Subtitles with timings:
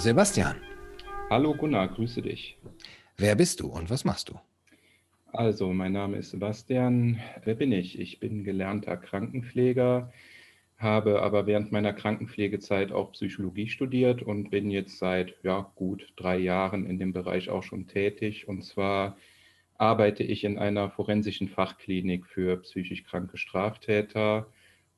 [0.00, 0.56] Sebastian.
[1.28, 2.56] Hallo Gunnar, grüße dich.
[3.18, 4.40] Wer bist du und was machst du?
[5.30, 7.20] Also, mein Name ist Sebastian.
[7.44, 8.00] Wer bin ich?
[8.00, 10.10] Ich bin gelernter Krankenpfleger,
[10.78, 16.38] habe aber während meiner Krankenpflegezeit auch Psychologie studiert und bin jetzt seit ja, gut drei
[16.38, 18.48] Jahren in dem Bereich auch schon tätig.
[18.48, 19.18] Und zwar
[19.76, 24.46] arbeite ich in einer forensischen Fachklinik für psychisch kranke Straftäter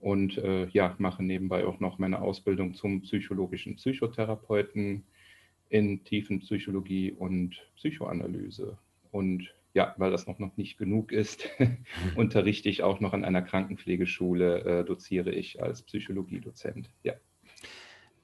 [0.02, 5.04] und äh, ja, mache nebenbei auch noch meine Ausbildung zum psychologischen Psychotherapeuten
[5.68, 8.76] in Tiefenpsychologie und Psychoanalyse.
[9.12, 11.76] Und ja, weil das noch, noch nicht genug ist, mhm.
[12.16, 16.90] unterrichte ich auch noch an einer Krankenpflegeschule, äh, doziere ich als Psychologiedozent.
[17.04, 17.14] Ja.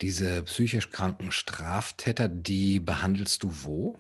[0.00, 3.96] Diese psychisch kranken Straftäter, die behandelst du wo?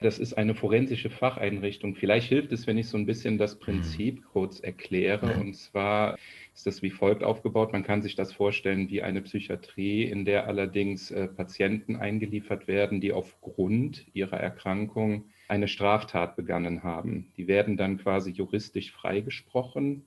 [0.00, 1.96] Das ist eine forensische Facheinrichtung.
[1.96, 3.60] Vielleicht hilft es, wenn ich so ein bisschen das mhm.
[3.60, 5.34] Prinzip kurz erkläre.
[5.40, 6.16] Und zwar
[6.58, 7.72] ist das wie folgt aufgebaut.
[7.72, 13.00] Man kann sich das vorstellen wie eine Psychiatrie, in der allerdings äh, Patienten eingeliefert werden,
[13.00, 17.32] die aufgrund ihrer Erkrankung eine Straftat begangen haben.
[17.36, 20.06] Die werden dann quasi juristisch freigesprochen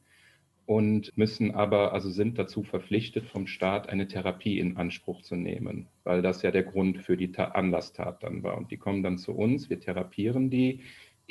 [0.66, 5.88] und müssen aber, also sind dazu verpflichtet, vom Staat eine Therapie in Anspruch zu nehmen,
[6.04, 8.58] weil das ja der Grund für die Anlasstat dann war.
[8.58, 10.82] Und die kommen dann zu uns, wir therapieren die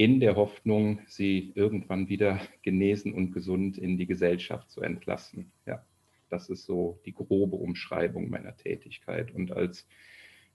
[0.00, 5.52] in der Hoffnung, sie irgendwann wieder genesen und gesund in die Gesellschaft zu entlassen.
[5.66, 5.84] Ja,
[6.30, 9.30] das ist so die grobe Umschreibung meiner Tätigkeit.
[9.34, 9.86] Und als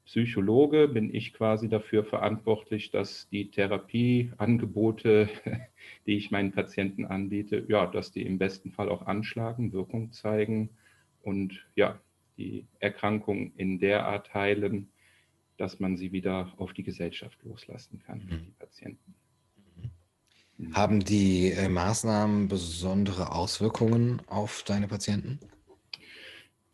[0.04, 5.30] Psychologe bin ich quasi dafür verantwortlich, dass die Therapieangebote,
[6.08, 10.72] die ich meinen Patienten anbiete, ja, dass die im besten Fall auch anschlagen, Wirkung zeigen
[11.22, 12.02] und ja,
[12.40, 14.90] die Erkrankung in der Art heilen,
[15.58, 18.46] dass man sie wieder auf die Gesellschaft loslassen kann, mhm.
[18.48, 19.14] die Patienten.
[20.74, 25.40] Haben die äh, Maßnahmen besondere Auswirkungen auf deine Patienten?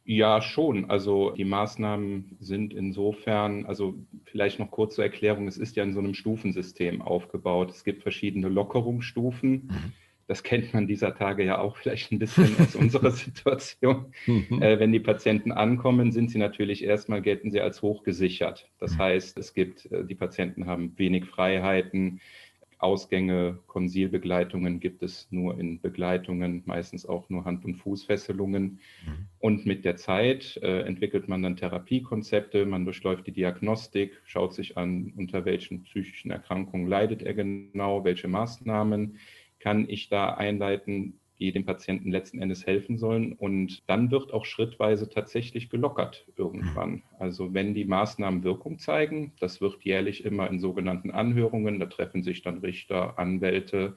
[0.03, 0.89] Ja, schon.
[0.89, 3.95] Also die Maßnahmen sind insofern, also
[4.25, 7.71] vielleicht noch kurz zur Erklärung, es ist ja in so einem Stufensystem aufgebaut.
[7.71, 9.51] Es gibt verschiedene Lockerungsstufen.
[9.51, 9.93] Mhm.
[10.27, 14.13] Das kennt man dieser Tage ja auch vielleicht ein bisschen aus unserer Situation.
[14.27, 14.61] Mhm.
[14.61, 18.69] Äh, wenn die Patienten ankommen, sind sie natürlich erstmal, gelten sie als hochgesichert.
[18.79, 18.99] Das mhm.
[18.99, 22.21] heißt, es gibt, äh, die Patienten haben wenig Freiheiten,
[22.81, 28.79] Ausgänge, Konsilbegleitungen gibt es nur in Begleitungen, meistens auch nur Hand- und Fußfesselungen.
[29.05, 29.27] Mhm.
[29.39, 34.77] Und mit der Zeit äh, entwickelt man dann Therapiekonzepte, man durchläuft die Diagnostik, schaut sich
[34.77, 39.17] an, unter welchen psychischen Erkrankungen leidet er genau, welche Maßnahmen
[39.59, 43.33] kann ich da einleiten, die dem Patienten letzten Endes helfen sollen.
[43.33, 47.01] Und dann wird auch schrittweise tatsächlich gelockert irgendwann.
[47.17, 52.21] Also wenn die Maßnahmen Wirkung zeigen, das wird jährlich immer in sogenannten Anhörungen, da treffen
[52.21, 53.95] sich dann Richter, Anwälte,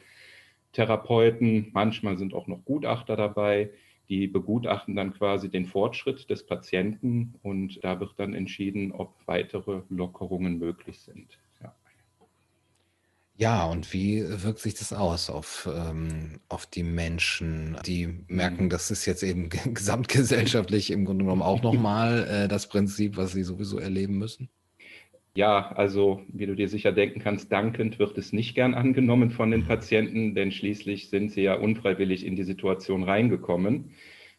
[0.72, 3.71] Therapeuten, manchmal sind auch noch Gutachter dabei,
[4.09, 9.83] die begutachten dann quasi den Fortschritt des Patienten und da wird dann entschieden, ob weitere
[9.91, 11.38] Lockerungen möglich sind.
[11.62, 11.75] Ja,
[13.67, 18.69] und wie wirkt sich das aus auf, ähm, auf die Menschen, die merken, mhm.
[18.71, 23.43] das ist jetzt eben gesamtgesellschaftlich im Grunde genommen auch nochmal äh, das Prinzip, was sie
[23.43, 24.49] sowieso erleben müssen?
[25.37, 29.51] Ja, also wie du dir sicher denken kannst, dankend wird es nicht gern angenommen von
[29.51, 29.66] den mhm.
[29.66, 33.91] Patienten, denn schließlich sind sie ja unfreiwillig in die Situation reingekommen.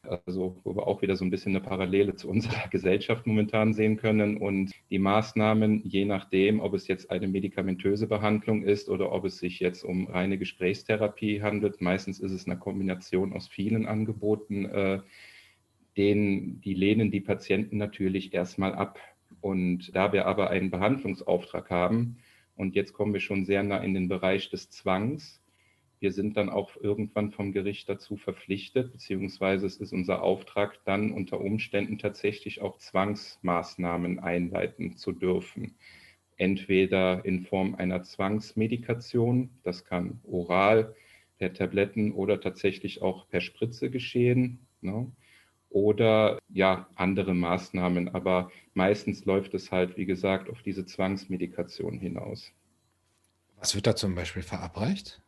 [0.10, 3.98] Also wo wir auch wieder so ein bisschen eine Parallele zu unserer Gesellschaft momentan sehen
[3.98, 4.38] können.
[4.38, 9.38] Und die Maßnahmen, je nachdem, ob es jetzt eine medikamentöse Behandlung ist oder ob es
[9.38, 15.00] sich jetzt um reine Gesprächstherapie handelt, meistens ist es eine Kombination aus vielen Angeboten, äh,
[15.98, 19.00] den, die lehnen die Patienten natürlich erstmal ab.
[19.42, 22.18] Und da wir aber einen Behandlungsauftrag haben,
[22.56, 25.42] und jetzt kommen wir schon sehr nah in den Bereich des Zwangs,
[26.00, 31.12] wir sind dann auch irgendwann vom Gericht dazu verpflichtet, beziehungsweise es ist unser Auftrag, dann
[31.12, 35.76] unter Umständen tatsächlich auch Zwangsmaßnahmen einleiten zu dürfen.
[36.38, 40.94] Entweder in Form einer Zwangsmedikation, das kann oral,
[41.38, 44.60] per Tabletten oder tatsächlich auch per Spritze geschehen.
[44.82, 45.12] Ne?
[45.70, 48.10] Oder ja, andere Maßnahmen.
[48.10, 52.52] Aber meistens läuft es halt, wie gesagt, auf diese Zwangsmedikation hinaus.
[53.58, 55.22] Was wird da zum Beispiel verabreicht?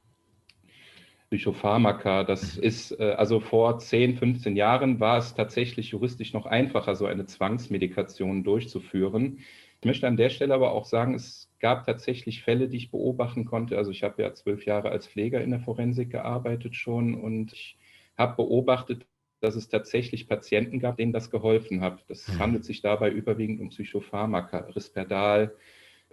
[1.29, 2.23] Psychopharmaka.
[2.23, 2.63] Das mhm.
[2.63, 7.25] ist, äh, also vor 10, 15 Jahren war es tatsächlich juristisch noch einfacher, so eine
[7.25, 9.39] Zwangsmedikation durchzuführen.
[9.81, 13.45] Ich möchte an der Stelle aber auch sagen, es gab tatsächlich Fälle, die ich beobachten
[13.45, 13.77] konnte.
[13.77, 17.77] Also ich habe ja zwölf Jahre als Pfleger in der Forensik gearbeitet schon und ich
[18.17, 19.05] habe beobachtet,
[19.39, 22.03] dass es tatsächlich Patienten gab, denen das geholfen hat.
[22.07, 22.39] Das mhm.
[22.39, 25.53] handelt sich dabei überwiegend um Psychopharmaka, Risperdal,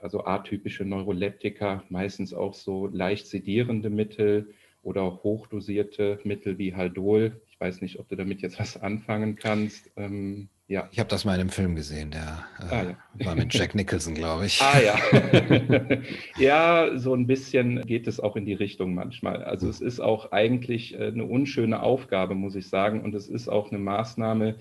[0.01, 4.53] also atypische Neuroleptika, meistens auch so leicht sedierende Mittel
[4.85, 7.41] oder hochdosierte Mittel wie Haldol.
[7.51, 9.91] Ich weiß nicht, ob du damit jetzt was anfangen kannst.
[9.97, 10.89] Ähm, ja.
[10.93, 13.27] Ich habe das mal in einem Film gesehen, der äh, ah, ja.
[13.27, 14.63] war mit Jack Nicholson, glaube ich.
[14.63, 14.99] Ah ja.
[16.39, 19.45] ja, so ein bisschen geht es auch in die Richtung manchmal.
[19.45, 23.03] Also es ist auch eigentlich äh, eine unschöne Aufgabe, muss ich sagen.
[23.03, 24.57] Und es ist auch eine Maßnahme.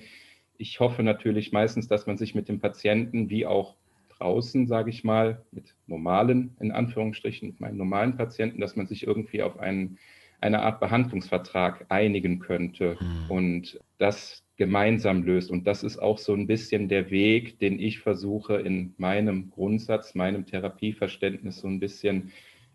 [0.58, 3.76] Ich hoffe natürlich meistens, dass man sich mit dem Patienten wie auch
[4.18, 9.06] draußen, sage ich mal, mit normalen, in Anführungsstrichen, mit meinen normalen Patienten, dass man sich
[9.06, 9.98] irgendwie auf einen,
[10.42, 12.98] eine Art Behandlungsvertrag einigen könnte.
[13.00, 13.32] Mhm.
[13.32, 15.50] Und das gemeinsam löst.
[15.50, 20.14] Und das ist auch so ein bisschen der Weg, den ich versuche in meinem Grundsatz,
[20.14, 22.32] meinem Therapieverständnis so ein bisschen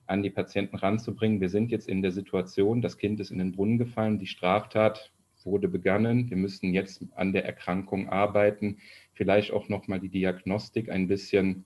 [0.07, 1.41] an die Patienten ranzubringen.
[1.41, 5.13] Wir sind jetzt in der Situation, das Kind ist in den Brunnen gefallen, die Straftat
[5.45, 6.29] wurde begangen.
[6.31, 8.79] Wir müssen jetzt an der Erkrankung arbeiten,
[9.19, 11.65] vielleicht auch nochmal die Diagnostik ein bisschen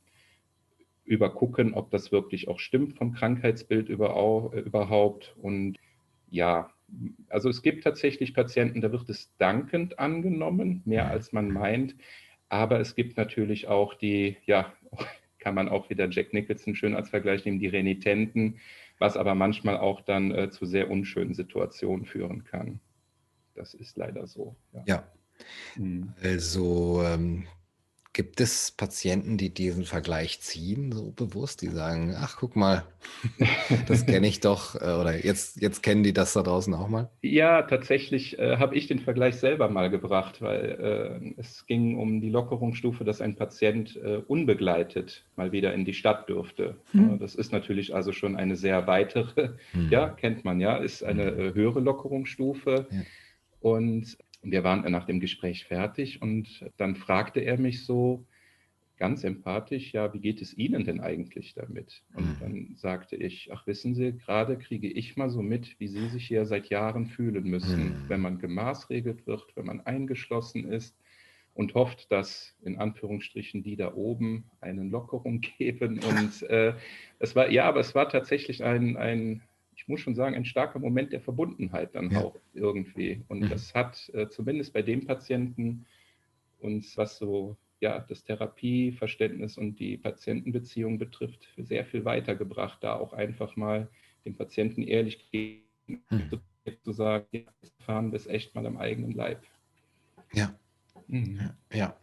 [1.05, 5.37] übergucken, ob das wirklich auch stimmt vom Krankheitsbild überhaupt.
[5.41, 5.77] Und
[6.31, 6.71] ja,
[7.29, 11.95] also es gibt tatsächlich Patienten, da wird es dankend angenommen, mehr als man meint.
[12.49, 14.73] Aber es gibt natürlich auch die, ja,
[15.39, 18.61] kann man auch wieder Jack Nicholson schön als Vergleich nehmen, die Renitenten,
[18.99, 22.81] was aber manchmal auch dann äh, zu sehr unschönen Situationen führen kann.
[23.55, 24.57] Das ist leider so.
[24.73, 24.85] Ja.
[24.87, 25.13] ja.
[25.77, 26.15] Mhm.
[26.23, 27.47] Also ähm,
[28.15, 32.85] Gibt es Patienten, die diesen Vergleich ziehen, so bewusst, die sagen, ach, guck mal,
[33.89, 37.09] das kenne ich doch, äh, oder jetzt, jetzt kennen die das da draußen auch mal?
[37.23, 42.21] Ja, tatsächlich äh, habe ich den Vergleich selber mal gebracht, weil äh, es ging um
[42.21, 46.77] die Lockerungsstufe, dass ein Patient äh, unbegleitet mal wieder in die Stadt dürfte.
[46.91, 47.19] Hm.
[47.19, 49.89] Das ist natürlich also schon eine sehr weitere, hm.
[49.89, 51.41] ja, kennt man ja, ist eine hm.
[51.41, 52.89] äh, höhere Lockerungsstufe.
[52.91, 53.01] Ja.
[53.61, 58.27] Und wir waren nach dem Gespräch fertig und dann fragte er mich so
[59.03, 62.03] ganz empathisch, ja, wie geht es Ihnen denn eigentlich damit?
[62.15, 62.37] Und mhm.
[62.41, 66.27] dann sagte ich, ach wissen Sie, gerade kriege ich mal so mit, wie Sie sich
[66.27, 68.09] hier seit Jahren fühlen müssen, mhm.
[68.09, 70.97] wenn man gemaßregelt wird, wenn man eingeschlossen ist
[71.55, 75.99] und hofft, dass in Anführungsstrichen die da oben eine Lockerung geben.
[75.99, 76.75] Und äh,
[77.19, 79.43] es war, ja, aber es war tatsächlich ein, ein
[79.83, 82.23] ich muss schon sagen, ein starker Moment der Verbundenheit dann ja.
[82.23, 83.25] auch irgendwie.
[83.27, 83.49] Und mhm.
[83.49, 85.87] das hat äh, zumindest bei dem Patienten
[86.61, 93.13] uns, was so ja, das Therapieverständnis und die Patientenbeziehung betrifft, sehr viel weitergebracht, da auch
[93.13, 93.89] einfach mal
[94.25, 95.29] dem Patienten ehrlich
[95.89, 96.41] mhm.
[96.85, 97.41] zu sagen, ja,
[97.81, 99.43] erfahren wir es echt mal am eigenen Leib.
[100.33, 100.57] Ja.
[101.09, 101.51] Mhm.
[101.73, 101.97] Ja.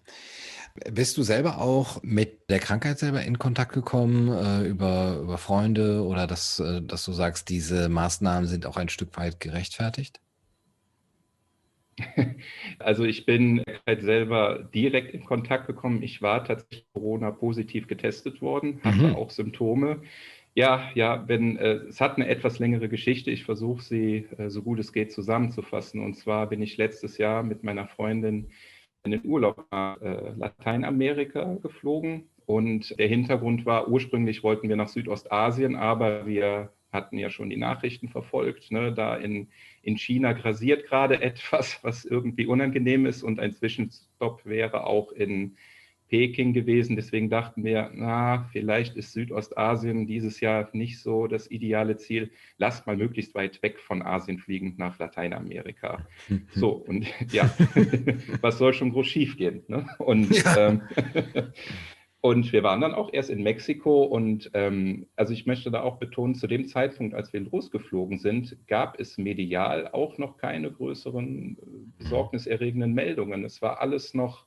[0.92, 6.04] Bist du selber auch mit der Krankheit selber in Kontakt gekommen, äh, über, über Freunde
[6.04, 10.20] oder dass, äh, dass du sagst, diese Maßnahmen sind auch ein Stück weit gerechtfertigt?
[12.80, 16.02] Also ich bin halt selber direkt in Kontakt gekommen.
[16.02, 19.16] Ich war tatsächlich Corona-positiv getestet worden, hatte mhm.
[19.16, 20.02] auch Symptome.
[20.56, 23.32] Ja, ja, wenn, äh, es hat eine etwas längere Geschichte.
[23.32, 26.02] Ich versuche sie äh, so gut es geht zusammenzufassen.
[26.02, 28.48] Und zwar bin ich letztes Jahr mit meiner Freundin
[29.04, 32.30] in den Urlaub nach äh, Lateinamerika geflogen.
[32.46, 37.58] Und der Hintergrund war, ursprünglich wollten wir nach Südostasien, aber wir hatten ja schon die
[37.58, 38.72] Nachrichten verfolgt.
[38.72, 38.94] Ne?
[38.94, 39.50] Da in,
[39.82, 45.58] in China grasiert gerade etwas, was irgendwie unangenehm ist und ein Zwischenstopp wäre auch in
[46.10, 46.96] Peking gewesen.
[46.96, 52.32] Deswegen dachten wir, na, vielleicht ist Südostasien dieses Jahr nicht so das ideale Ziel.
[52.58, 56.06] Lasst mal möglichst weit weg von Asien fliegen nach Lateinamerika.
[56.54, 57.50] So, und ja,
[58.42, 59.64] was soll schon groß schiefgehen?
[59.68, 59.88] Ne?
[60.00, 60.70] Und, ja.
[60.70, 60.82] ähm,
[62.22, 65.98] und wir waren dann auch erst in Mexiko und ähm, also ich möchte da auch
[65.98, 71.58] betonen, zu dem Zeitpunkt, als wir losgeflogen sind, gab es medial auch noch keine größeren
[71.58, 73.46] äh, besorgniserregenden Meldungen.
[73.46, 74.46] Es war alles noch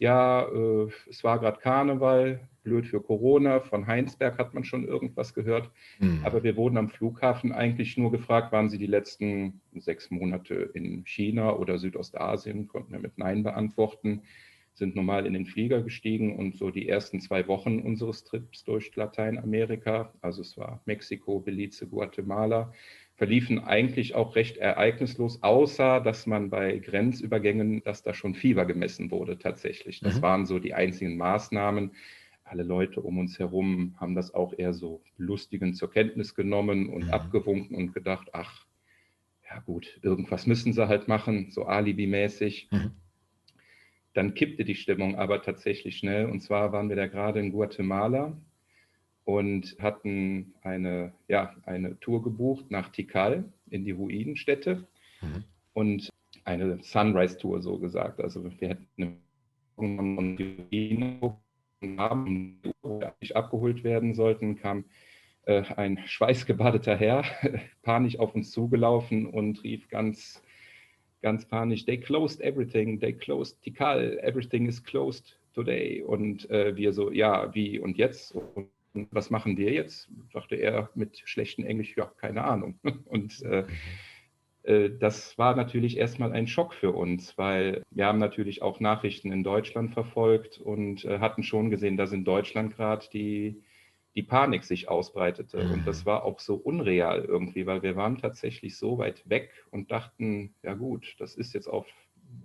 [0.00, 5.34] ja, äh, es war gerade Karneval, blöd für Corona, von Heinsberg hat man schon irgendwas
[5.34, 5.70] gehört.
[5.98, 6.22] Mhm.
[6.24, 11.04] Aber wir wurden am Flughafen eigentlich nur gefragt, waren Sie die letzten sechs Monate in
[11.04, 12.66] China oder Südostasien?
[12.66, 14.22] Konnten wir mit Nein beantworten,
[14.72, 18.96] sind normal in den Flieger gestiegen und so die ersten zwei Wochen unseres Trips durch
[18.96, 22.72] Lateinamerika, also es war Mexiko, Belize, Guatemala,
[23.20, 29.10] verliefen eigentlich auch recht ereignislos, außer dass man bei Grenzübergängen, dass da schon Fieber gemessen
[29.10, 30.00] wurde tatsächlich.
[30.00, 30.22] Das mhm.
[30.22, 31.92] waren so die einzigen Maßnahmen.
[32.44, 37.08] Alle Leute um uns herum haben das auch eher so lustigend zur Kenntnis genommen und
[37.08, 37.10] mhm.
[37.10, 38.64] abgewunken und gedacht, ach,
[39.46, 42.68] ja gut, irgendwas müssen sie halt machen, so alibimäßig.
[42.70, 42.92] Mhm.
[44.14, 46.24] Dann kippte die Stimmung aber tatsächlich schnell.
[46.24, 48.34] Und zwar waren wir da gerade in Guatemala
[49.38, 54.86] und hatten eine, ja, eine Tour gebucht nach Tikal in die Ruinenstätte
[55.20, 55.44] mhm.
[55.72, 56.10] und
[56.44, 58.20] eine Sunrise-Tour so gesagt.
[58.20, 62.60] Also wir hätten eine die Ruinen haben,
[63.22, 64.84] die abgeholt werden sollten, kam
[65.46, 67.24] äh, ein schweißgebadeter Herr
[67.82, 70.42] panisch auf uns zugelaufen und rief ganz
[71.22, 76.02] ganz panisch, they closed everything, they closed Tikal, everything is closed today.
[76.02, 78.34] Und äh, wir so, ja, wie und jetzt?
[78.34, 78.68] Und
[79.10, 80.08] was machen wir jetzt?
[80.32, 82.78] Sagte er mit schlechtem Englisch, ja, keine Ahnung.
[83.06, 83.64] Und äh,
[84.62, 89.32] äh, das war natürlich erstmal ein Schock für uns, weil wir haben natürlich auch Nachrichten
[89.32, 93.62] in Deutschland verfolgt und äh, hatten schon gesehen, dass in Deutschland gerade die,
[94.14, 95.58] die Panik sich ausbreitete.
[95.58, 96.06] Und das mhm.
[96.06, 100.74] war auch so unreal irgendwie, weil wir waren tatsächlich so weit weg und dachten, ja
[100.74, 101.86] gut, das ist jetzt auf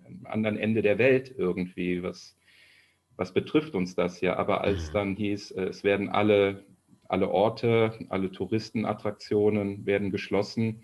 [0.06, 2.38] einem anderen Ende der Welt irgendwie, was,
[3.18, 4.36] was betrifft uns das ja?
[4.36, 4.94] Aber als mhm.
[4.94, 6.66] dann hieß, äh, es werden alle,
[7.08, 10.84] alle Orte, alle Touristenattraktionen werden geschlossen,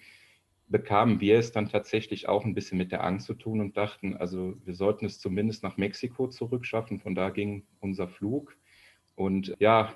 [0.67, 4.15] bekamen wir es dann tatsächlich auch ein bisschen mit der Angst zu tun und dachten,
[4.15, 6.99] also wir sollten es zumindest nach Mexiko zurückschaffen.
[6.99, 8.55] Von da ging unser Flug.
[9.15, 9.93] Und ja,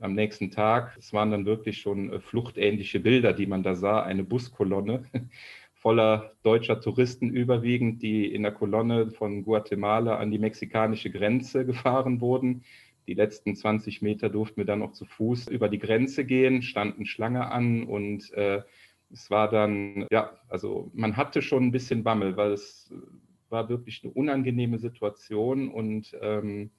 [0.00, 4.02] am nächsten Tag, es waren dann wirklich schon äh, fluchtähnliche Bilder, die man da sah,
[4.02, 5.04] eine Buskolonne
[5.86, 12.20] voller deutscher Touristen überwiegend, die in der Kolonne von Guatemala an die mexikanische Grenze gefahren
[12.20, 12.64] wurden.
[13.06, 17.06] Die letzten 20 Meter durften wir dann noch zu Fuß über die Grenze gehen, standen
[17.06, 18.62] Schlange an und äh,
[19.12, 22.92] es war dann, ja, also man hatte schon ein bisschen Bammel, weil es
[23.48, 26.72] war wirklich eine unangenehme Situation und ähm,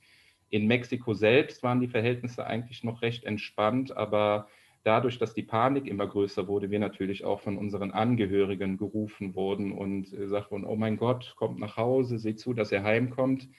[0.50, 4.50] in Mexiko selbst waren die Verhältnisse eigentlich noch recht entspannt, aber
[4.88, 9.72] dadurch, dass die Panik immer größer wurde, wir natürlich auch von unseren Angehörigen gerufen wurden
[9.72, 13.50] und gesagt wurden, oh mein Gott, kommt nach Hause, seht zu, dass er heimkommt.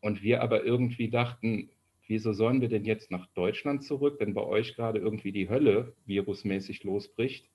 [0.00, 1.70] Und wir aber irgendwie dachten,
[2.06, 5.94] wieso sollen wir denn jetzt nach Deutschland zurück, wenn bei euch gerade irgendwie die Hölle
[6.06, 7.48] virusmäßig losbricht?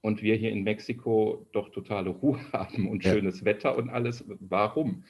[0.00, 3.12] und wir hier in Mexiko doch totale Ruhe haben und ja.
[3.12, 4.24] schönes Wetter und alles.
[4.40, 5.04] Warum?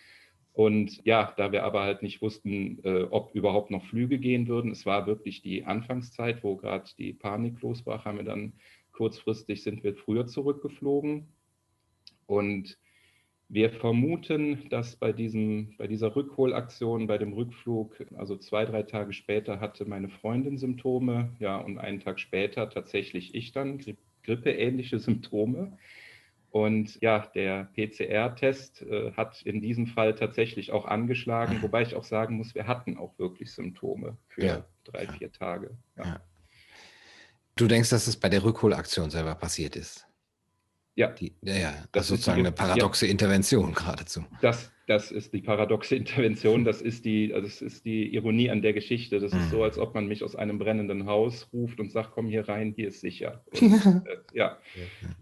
[0.59, 4.73] Und ja, da wir aber halt nicht wussten, äh, ob überhaupt noch Flüge gehen würden,
[4.73, 8.55] es war wirklich die Anfangszeit, wo gerade die Panik losbrach, haben wir dann
[8.91, 11.29] kurzfristig sind wir früher zurückgeflogen.
[12.27, 12.77] Und
[13.49, 19.13] wir vermuten, dass bei, diesem, bei dieser Rückholaktion, bei dem Rückflug, also zwei, drei Tage
[19.13, 23.79] später hatte meine Freundin Symptome, ja, und einen Tag später tatsächlich ich dann,
[24.25, 25.79] grippeähnliche Symptome.
[26.51, 32.05] Und ja, der PCR-Test äh, hat in diesem Fall tatsächlich auch angeschlagen, wobei ich auch
[32.05, 34.65] sagen muss, wir hatten auch wirklich Symptome für ja.
[34.85, 35.77] drei, vier Tage.
[35.97, 36.21] Ja.
[37.55, 40.07] Du denkst, dass es bei der Rückholaktion selber passiert ist?
[40.95, 41.09] Ja.
[41.09, 41.71] Die, ja, ja.
[41.71, 43.13] Das, das ist sozusagen eine paradoxe ja.
[43.13, 44.25] Intervention geradezu.
[44.41, 48.73] Das, das ist die paradoxe Intervention, das ist die, das ist die Ironie an der
[48.73, 49.21] Geschichte.
[49.21, 49.41] Das mhm.
[49.41, 52.49] ist so, als ob man mich aus einem brennenden Haus ruft und sagt, komm hier
[52.49, 53.45] rein, hier ist sicher.
[53.61, 54.59] Und, äh, ja,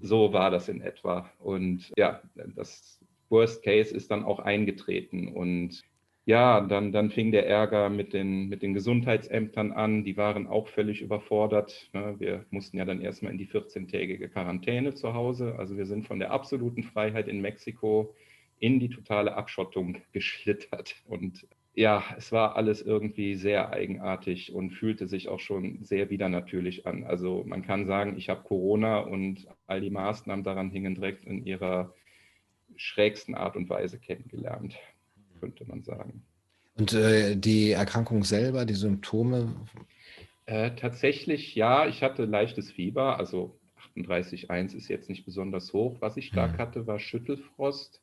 [0.01, 1.31] so war das in etwa.
[1.41, 2.23] Und ja,
[2.55, 5.29] das Worst Case ist dann auch eingetreten.
[5.29, 5.83] Und
[6.27, 10.05] ja, dann, dann fing der Ärger mit den, mit den Gesundheitsämtern an.
[10.05, 11.89] Die waren auch völlig überfordert.
[11.93, 12.15] Ne?
[12.19, 15.57] Wir mussten ja dann erstmal in die 14-tägige Quarantäne zu Hause.
[15.59, 18.15] Also wir sind von der absoluten Freiheit in Mexiko
[18.59, 20.97] in die totale Abschottung geschlittert.
[21.07, 26.29] Und ja, es war alles irgendwie sehr eigenartig und fühlte sich auch schon sehr wieder
[26.29, 27.05] natürlich an.
[27.05, 31.45] Also man kann sagen, ich habe Corona und all die Maßnahmen daran hingen direkt in
[31.45, 31.93] ihrer
[32.77, 34.79] schrägsten Art und Weise kennengelernt
[35.41, 36.23] könnte man sagen.
[36.79, 39.55] Und äh, die Erkrankung selber, die Symptome?
[40.47, 43.59] Äh, tatsächlich, ja, ich hatte leichtes Fieber, also
[43.97, 45.97] 38,1 ist jetzt nicht besonders hoch.
[46.01, 46.59] Was ich stark hm.
[46.59, 48.03] hatte, war Schüttelfrost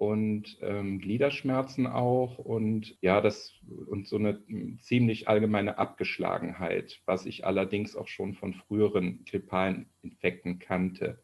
[0.00, 3.52] und ähm, Gliederschmerzen auch und ja, das
[3.86, 4.40] und so eine
[4.80, 11.20] ziemlich allgemeine Abgeschlagenheit, was ich allerdings auch schon von früheren grippalen Infekten kannte.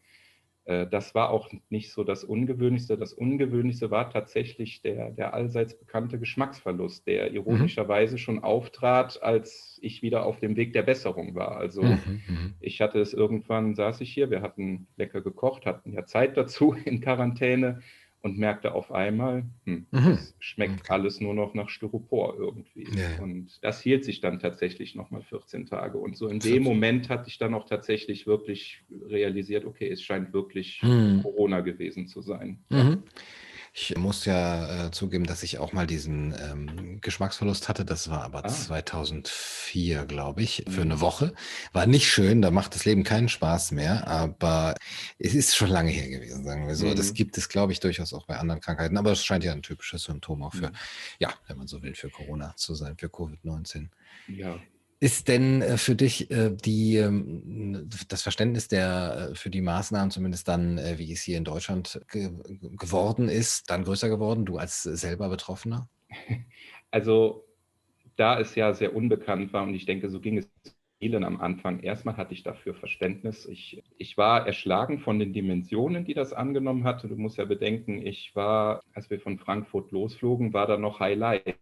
[0.66, 2.99] Äh, das war auch nicht so das Ungewöhnlichste.
[2.99, 7.37] Das Ungewöhnlichste war tatsächlich der, der allseits bekannte Geschmacksverlust, der mhm.
[7.37, 8.18] ironischerweise mhm.
[8.18, 11.56] schon auftrat, als ich wieder auf dem Weg der Besserung war.
[11.56, 12.54] Also mhm, mhm.
[12.61, 16.75] ich hatte es irgendwann, saß ich hier, wir hatten lecker gekocht, hatten ja Zeit dazu
[16.85, 17.80] in Quarantäne
[18.26, 20.11] und merkte auf einmal, hm, mhm.
[20.11, 22.88] es schmeckt alles nur noch nach Styropor irgendwie.
[22.92, 23.23] Ja.
[23.23, 25.97] Und das hielt sich dann tatsächlich nochmal 14 Tage.
[25.99, 30.33] Und so in dem Moment hatte ich dann auch tatsächlich wirklich realisiert, okay, es scheint
[30.33, 31.23] wirklich mhm.
[31.23, 32.59] Corona gewesen zu sein.
[32.68, 33.04] Mhm.
[33.78, 37.85] Ich muss ja äh, zugeben, dass ich auch mal diesen ähm, Geschmacksverlust hatte.
[37.85, 38.49] Das war aber ah.
[38.49, 41.00] 2004, glaube ich, für eine mhm.
[41.02, 41.35] Woche.
[41.75, 44.75] War nicht schön, da macht das Leben keinen Spaß mehr, aber
[45.18, 46.87] es ist schon lange her gewesen, sagen wir so.
[46.87, 46.97] Mhm.
[46.97, 49.62] Das gibt es, glaube ich, durchaus auch bei anderen Krankheiten, aber es scheint ja ein
[49.62, 50.76] typisches Symptom auch für, mhm.
[51.18, 53.88] ja, wenn man so will, für Corona zu sein, für Covid-19.
[54.28, 54.59] Ja,
[54.98, 60.10] ist denn äh, für dich äh, die, ähm, das Verständnis der, äh, für die Maßnahmen,
[60.10, 62.30] zumindest dann, wie es hier in Deutschland ge
[62.76, 65.88] geworden ist, dann größer geworden, du als selber Betroffener?
[66.92, 67.44] Also,
[68.14, 70.48] da es ja sehr unbekannt war und ich denke, so ging es
[70.98, 71.80] vielen am Anfang.
[71.80, 73.46] Erstmal hatte ich dafür Verständnis.
[73.46, 77.08] Ich, ich war erschlagen von den Dimensionen, die das angenommen hatte.
[77.08, 81.58] Du musst ja bedenken, ich war, als wir von Frankfurt losflogen, war da noch Highlight.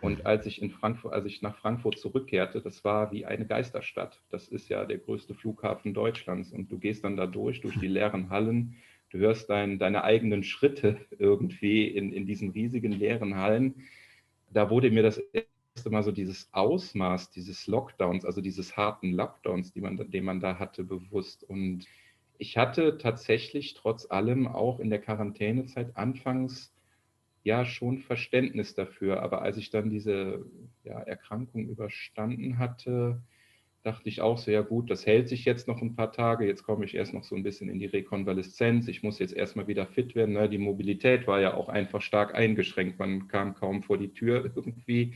[0.00, 4.20] Und als ich in Frankfurt, als ich nach Frankfurt zurückkehrte, das war wie eine Geisterstadt.
[4.30, 6.52] Das ist ja der größte Flughafen Deutschlands.
[6.52, 8.76] Und du gehst dann da durch, durch die leeren Hallen.
[9.10, 13.74] Du hörst dein, deine eigenen Schritte irgendwie in, in diesen riesigen leeren Hallen.
[14.52, 19.72] Da wurde mir das erste Mal so dieses Ausmaß dieses Lockdowns, also dieses harten Lockdowns,
[19.72, 21.42] die man, den man da hatte, bewusst.
[21.42, 21.86] Und
[22.38, 26.72] ich hatte tatsächlich trotz allem auch in der Quarantänezeit anfangs
[27.42, 29.22] ja schon Verständnis dafür.
[29.22, 30.44] Aber als ich dann diese
[30.84, 33.22] ja, Erkrankung überstanden hatte,
[33.82, 36.46] dachte ich auch so, ja gut, das hält sich jetzt noch ein paar Tage.
[36.46, 38.88] Jetzt komme ich erst noch so ein bisschen in die Rekonvaleszenz.
[38.88, 40.34] Ich muss jetzt erstmal wieder fit werden.
[40.34, 40.48] Ne?
[40.48, 42.98] Die Mobilität war ja auch einfach stark eingeschränkt.
[42.98, 45.14] Man kam kaum vor die Tür irgendwie.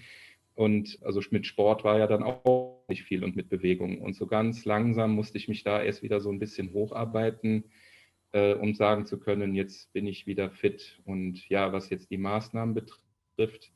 [0.54, 4.00] Und also mit Sport war ja dann auch nicht viel und mit Bewegung.
[4.00, 7.64] Und so ganz langsam musste ich mich da erst wieder so ein bisschen hocharbeiten
[8.32, 11.00] äh, um sagen zu können, jetzt bin ich wieder fit.
[11.04, 13.72] Und ja, was jetzt die Maßnahmen betrifft,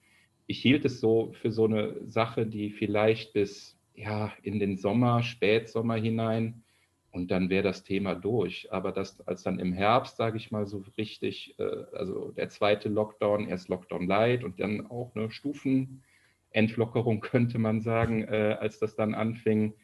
[0.47, 5.23] ich hielt es so für so eine Sache, die vielleicht bis ja, in den Sommer,
[5.23, 6.63] Spätsommer hinein
[7.11, 8.73] und dann wäre das Thema durch.
[8.73, 12.89] Aber das, als dann im Herbst, sage ich mal so richtig, äh, also der zweite
[12.89, 18.95] Lockdown, erst Lockdown Light und dann auch eine Stufenentlockerung, könnte man sagen, äh, als das
[18.97, 19.75] dann anfing,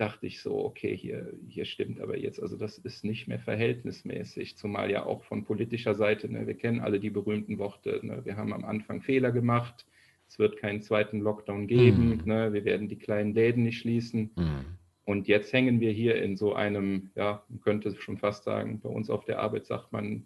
[0.00, 4.56] dachte ich so, okay, hier, hier stimmt aber jetzt, also das ist nicht mehr verhältnismäßig,
[4.56, 8.36] zumal ja auch von politischer Seite, ne, wir kennen alle die berühmten Worte, ne, wir
[8.36, 9.86] haben am Anfang Fehler gemacht,
[10.26, 12.22] es wird keinen zweiten Lockdown geben, mhm.
[12.24, 14.30] ne, wir werden die kleinen Läden nicht schließen.
[14.36, 14.64] Mhm.
[15.04, 18.88] Und jetzt hängen wir hier in so einem, ja, man könnte schon fast sagen, bei
[18.88, 20.24] uns auf der Arbeit sagt man,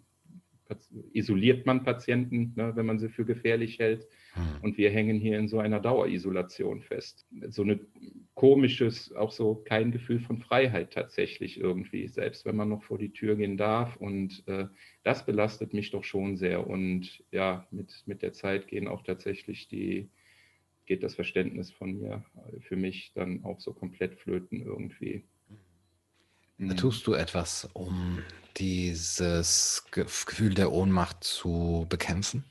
[1.13, 4.07] isoliert man Patienten, ne, wenn man sie für gefährlich hält.
[4.33, 4.43] Hm.
[4.61, 7.27] Und wir hängen hier in so einer Dauerisolation fest.
[7.49, 7.79] So ein
[8.33, 13.13] komisches, auch so kein Gefühl von Freiheit tatsächlich irgendwie, selbst wenn man noch vor die
[13.13, 13.95] Tür gehen darf.
[13.97, 14.67] Und äh,
[15.03, 16.67] das belastet mich doch schon sehr.
[16.67, 20.09] Und ja, mit, mit der Zeit gehen auch tatsächlich die,
[20.85, 25.23] geht das Verständnis von mir äh, für mich dann auch so komplett flöten irgendwie.
[26.57, 26.77] Mhm.
[26.77, 28.19] Tust du etwas, um
[28.57, 32.45] dieses Gefühl der Ohnmacht zu bekämpfen?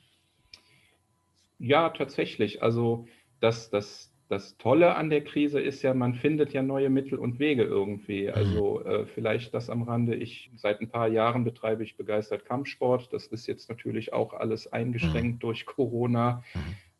[1.59, 2.63] Ja, tatsächlich.
[2.63, 3.07] Also
[3.41, 7.39] das, das, das Tolle an der Krise ist ja, man findet ja neue Mittel und
[7.39, 8.25] Wege irgendwie.
[8.25, 8.35] Mhm.
[8.35, 10.15] Also äh, vielleicht das am Rande.
[10.15, 13.13] Ich seit ein paar Jahren betreibe ich begeistert Kampfsport.
[13.13, 15.39] Das ist jetzt natürlich auch alles eingeschränkt mhm.
[15.39, 16.43] durch Corona.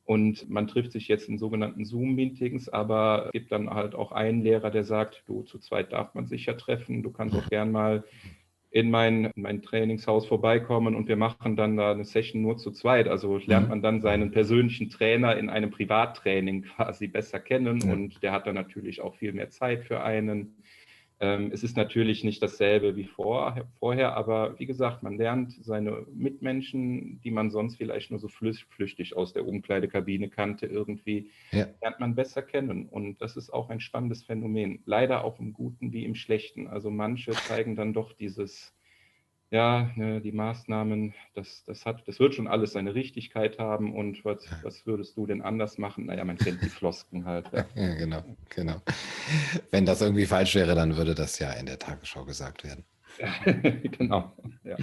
[0.07, 0.15] Mhm.
[0.15, 4.43] Und man trifft sich jetzt in sogenannten Zoom-Meetings, aber es gibt dann halt auch einen
[4.43, 7.73] Lehrer, der sagt, du, zu zweit darf man sich ja treffen, du kannst auch gern
[7.73, 8.05] mal
[8.75, 13.07] in mein, mein Trainingshaus vorbeikommen und wir machen dann da eine Session nur zu zweit.
[13.07, 18.33] Also lernt man dann seinen persönlichen Trainer in einem Privattraining quasi besser kennen und der
[18.33, 20.57] hat dann natürlich auch viel mehr Zeit für einen.
[21.25, 26.05] Ähm, es ist natürlich nicht dasselbe wie vor, vorher, aber wie gesagt, man lernt seine
[26.13, 31.67] Mitmenschen, die man sonst vielleicht nur so flüchtig aus der Umkleidekabine kannte, irgendwie, ja.
[31.81, 32.91] lernt man besser kennen.
[32.91, 34.83] Und das ist auch ein spannendes Phänomen.
[34.85, 36.67] Leider auch im Guten wie im Schlechten.
[36.67, 38.75] Also manche zeigen dann doch dieses
[39.55, 44.25] ja, ne, die Maßnahmen, das, das, hat, das wird schon alles seine Richtigkeit haben und
[44.25, 46.07] was, was würdest du denn anders machen?
[46.07, 47.53] Naja, man kennt die Flosken halt.
[47.53, 47.65] Ja.
[47.77, 48.83] ja, genau, genau.
[49.71, 52.85] Wenn das irgendwie falsch wäre, dann würde das ja in der Tagesschau gesagt werden.
[53.97, 54.33] genau,
[54.65, 54.77] ja.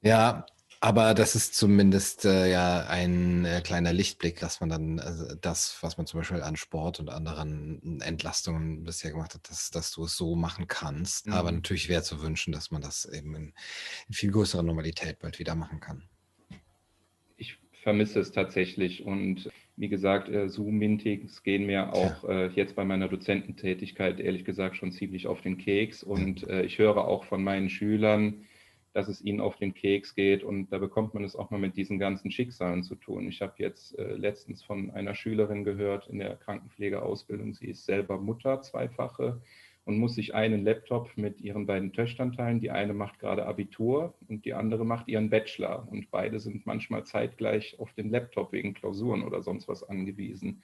[0.00, 0.46] Ja,
[0.82, 5.78] aber das ist zumindest äh, ja ein äh, kleiner Lichtblick, dass man dann äh, das,
[5.80, 10.02] was man zum Beispiel an Sport und anderen Entlastungen bisher gemacht hat, dass, dass du
[10.06, 11.28] es so machen kannst.
[11.28, 11.34] Mhm.
[11.34, 13.52] Aber natürlich wäre zu wünschen, dass man das eben in,
[14.08, 16.02] in viel größerer Normalität bald wieder machen kann.
[17.36, 22.46] Ich vermisse es tatsächlich und wie gesagt, äh, Zoom-Meetings gehen mir auch ja.
[22.46, 26.78] äh, jetzt bei meiner Dozententätigkeit ehrlich gesagt schon ziemlich auf den Keks und äh, ich
[26.78, 28.46] höre auch von meinen Schülern,
[28.92, 30.44] dass es ihnen auf den Keks geht.
[30.44, 33.28] Und da bekommt man es auch mal mit diesen ganzen Schicksalen zu tun.
[33.28, 37.54] Ich habe jetzt äh, letztens von einer Schülerin gehört in der Krankenpflegeausbildung.
[37.54, 39.40] Sie ist selber Mutter, zweifache,
[39.84, 42.60] und muss sich einen Laptop mit ihren beiden Töchtern teilen.
[42.60, 45.88] Die eine macht gerade Abitur und die andere macht ihren Bachelor.
[45.90, 50.62] Und beide sind manchmal zeitgleich auf den Laptop wegen Klausuren oder sonst was angewiesen.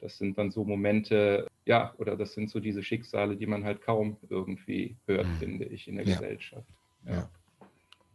[0.00, 3.82] Das sind dann so Momente, ja, oder das sind so diese Schicksale, die man halt
[3.82, 5.36] kaum irgendwie hört, mhm.
[5.36, 6.14] finde ich, in der ja.
[6.14, 6.68] Gesellschaft.
[7.06, 7.12] Ja.
[7.12, 7.30] ja.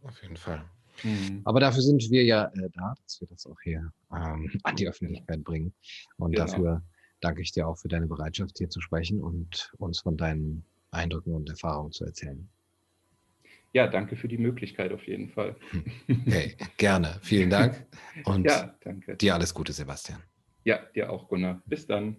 [0.02, 0.64] Auf jeden Fall.
[1.02, 1.42] Mhm.
[1.44, 4.88] Aber dafür sind wir ja äh, da, dass wir das auch hier ähm, an die
[4.88, 5.74] Öffentlichkeit bringen.
[6.16, 6.46] Und genau.
[6.46, 6.82] dafür
[7.20, 11.34] danke ich dir auch für deine Bereitschaft, hier zu sprechen und uns von deinen Eindrücken
[11.34, 12.48] und Erfahrungen zu erzählen.
[13.72, 15.54] Ja, danke für die Möglichkeit auf jeden Fall.
[16.08, 17.18] Okay, gerne.
[17.22, 17.84] Vielen Dank.
[18.24, 19.16] Und ja, danke.
[19.16, 20.22] dir alles Gute, Sebastian.
[20.64, 21.60] Ja, dir auch, Gunnar.
[21.66, 22.16] Bis dann.